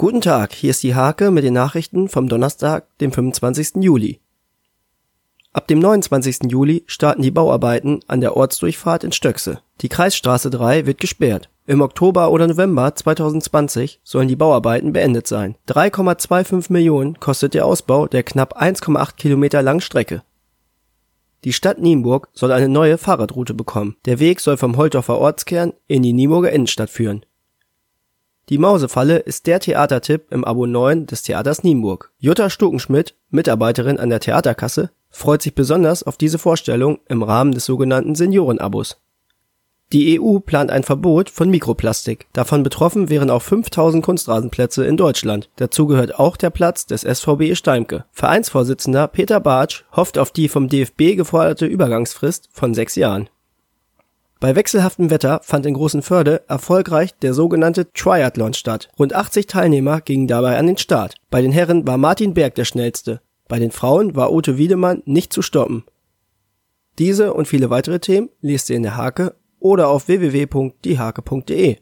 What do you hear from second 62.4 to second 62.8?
der